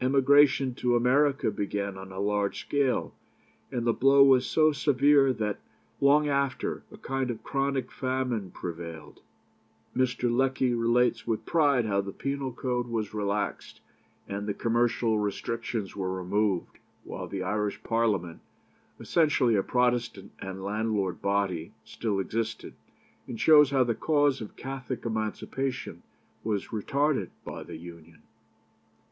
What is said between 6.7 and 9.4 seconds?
a kind of chronic famine prevailed."